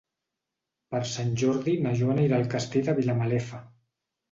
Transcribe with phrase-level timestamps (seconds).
[0.95, 3.65] Per Sant Jordi na Joana irà al Castell de Vilamalefa.